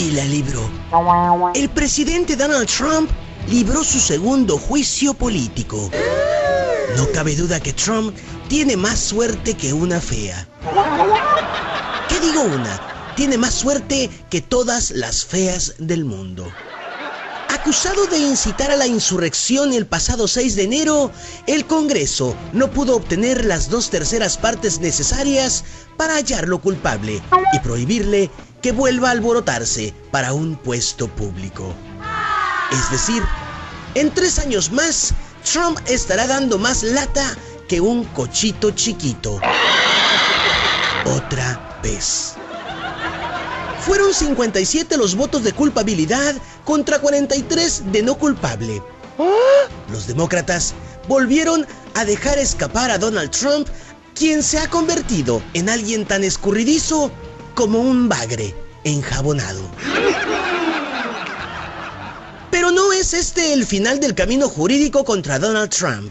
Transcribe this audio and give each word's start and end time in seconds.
y 0.00 0.12
la 0.12 0.24
libró. 0.24 0.62
El 1.54 1.68
presidente 1.68 2.34
Donald 2.34 2.66
Trump 2.66 3.10
libró 3.50 3.84
su 3.84 4.00
segundo 4.00 4.56
juicio 4.56 5.12
político. 5.12 5.90
No 6.96 7.06
cabe 7.12 7.36
duda 7.36 7.60
que 7.60 7.74
Trump 7.74 8.16
tiene 8.48 8.78
más 8.78 8.98
suerte 8.98 9.54
que 9.54 9.74
una 9.74 10.00
fea. 10.00 10.48
¿Qué 12.08 12.18
digo 12.18 12.42
una? 12.42 12.80
Tiene 13.14 13.36
más 13.36 13.52
suerte 13.52 14.08
que 14.30 14.40
todas 14.40 14.90
las 14.90 15.24
feas 15.24 15.74
del 15.78 16.06
mundo. 16.06 16.50
Acusado 17.50 18.06
de 18.06 18.18
incitar 18.18 18.70
a 18.70 18.76
la 18.76 18.86
insurrección 18.86 19.74
el 19.74 19.84
pasado 19.84 20.28
6 20.28 20.56
de 20.56 20.62
enero, 20.62 21.12
el 21.46 21.66
Congreso 21.66 22.34
no 22.54 22.70
pudo 22.70 22.96
obtener 22.96 23.44
las 23.44 23.68
dos 23.68 23.90
terceras 23.90 24.38
partes 24.38 24.80
necesarias 24.80 25.64
para 25.98 26.14
hallarlo 26.14 26.62
culpable 26.62 27.20
y 27.52 27.58
prohibirle 27.58 28.30
que 28.62 28.72
vuelva 28.72 29.08
a 29.08 29.12
alborotarse 29.12 29.94
para 30.10 30.32
un 30.32 30.56
puesto 30.56 31.08
público. 31.08 31.74
Es 32.72 32.90
decir, 32.90 33.22
en 33.94 34.12
tres 34.12 34.38
años 34.38 34.70
más, 34.70 35.12
Trump 35.50 35.78
estará 35.86 36.26
dando 36.26 36.58
más 36.58 36.82
lata 36.82 37.36
que 37.68 37.80
un 37.80 38.04
cochito 38.04 38.70
chiquito. 38.72 39.40
Otra 41.04 41.80
vez. 41.82 42.34
Fueron 43.80 44.12
57 44.12 44.96
los 44.98 45.14
votos 45.14 45.42
de 45.42 45.52
culpabilidad 45.52 46.34
contra 46.64 46.98
43 46.98 47.90
de 47.90 48.02
no 48.02 48.16
culpable. 48.16 48.82
Los 49.90 50.06
demócratas 50.06 50.74
volvieron 51.08 51.66
a 51.94 52.04
dejar 52.04 52.38
escapar 52.38 52.90
a 52.90 52.98
Donald 52.98 53.30
Trump, 53.30 53.68
quien 54.14 54.42
se 54.42 54.58
ha 54.58 54.68
convertido 54.68 55.42
en 55.54 55.68
alguien 55.68 56.04
tan 56.06 56.22
escurridizo 56.24 57.10
como 57.60 57.78
un 57.78 58.08
bagre 58.08 58.54
enjabonado. 58.84 59.60
Pero 62.50 62.70
no 62.70 62.90
es 62.94 63.12
este 63.12 63.52
el 63.52 63.66
final 63.66 64.00
del 64.00 64.14
camino 64.14 64.48
jurídico 64.48 65.04
contra 65.04 65.38
Donald 65.38 65.68
Trump. 65.68 66.10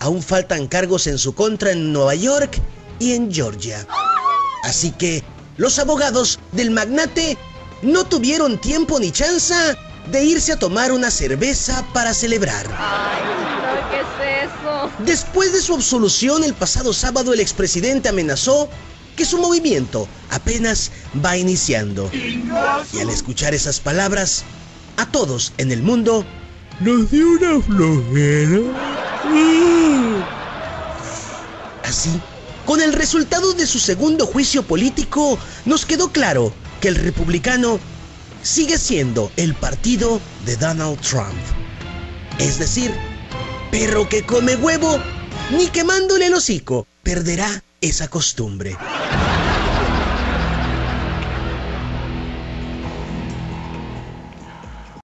Aún 0.00 0.22
faltan 0.22 0.66
cargos 0.66 1.06
en 1.06 1.16
su 1.16 1.34
contra 1.34 1.70
en 1.72 1.94
Nueva 1.94 2.14
York 2.14 2.60
y 2.98 3.14
en 3.14 3.32
Georgia. 3.32 3.86
Así 4.64 4.90
que 4.90 5.24
los 5.56 5.78
abogados 5.78 6.40
del 6.52 6.70
magnate 6.70 7.38
no 7.80 8.04
tuvieron 8.04 8.60
tiempo 8.60 9.00
ni 9.00 9.10
chance 9.10 9.54
de 10.12 10.24
irse 10.24 10.52
a 10.52 10.58
tomar 10.58 10.92
una 10.92 11.10
cerveza 11.10 11.86
para 11.94 12.12
celebrar. 12.12 12.66
¿qué 13.90 14.00
es 14.00 14.50
eso? 14.50 14.90
Después 15.06 15.54
de 15.54 15.62
su 15.62 15.72
absolución 15.72 16.44
el 16.44 16.52
pasado 16.52 16.92
sábado, 16.92 17.32
el 17.32 17.40
expresidente 17.40 18.10
amenazó 18.10 18.68
que 19.16 19.24
su 19.24 19.38
movimiento 19.38 20.06
apenas 20.30 20.92
va 21.24 21.36
iniciando. 21.36 22.10
Y 22.12 23.00
al 23.00 23.10
escuchar 23.10 23.54
esas 23.54 23.80
palabras, 23.80 24.44
a 24.96 25.06
todos 25.06 25.52
en 25.58 25.72
el 25.72 25.82
mundo 25.82 26.24
nos 26.80 27.10
dio 27.10 27.30
una 27.32 27.60
flojera. 27.60 28.60
Así, 31.82 32.10
con 32.64 32.80
el 32.80 32.92
resultado 32.92 33.52
de 33.54 33.66
su 33.66 33.78
segundo 33.78 34.26
juicio 34.26 34.62
político, 34.62 35.38
nos 35.64 35.86
quedó 35.86 36.12
claro 36.12 36.52
que 36.80 36.88
el 36.88 36.96
republicano 36.96 37.80
sigue 38.42 38.78
siendo 38.78 39.32
el 39.36 39.54
partido 39.54 40.20
de 40.44 40.56
Donald 40.56 41.00
Trump. 41.00 41.34
Es 42.38 42.58
decir, 42.58 42.92
perro 43.70 44.08
que 44.08 44.24
come 44.24 44.56
huevo, 44.56 44.98
ni 45.56 45.68
quemándole 45.68 46.26
el 46.26 46.34
hocico, 46.34 46.86
perderá 47.06 47.62
esa 47.80 48.08
costumbre. 48.08 48.76